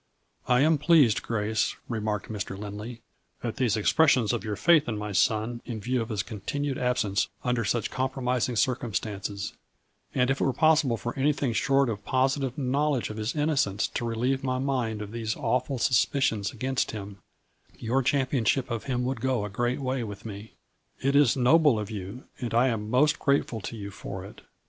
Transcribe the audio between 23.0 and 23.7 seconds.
grateful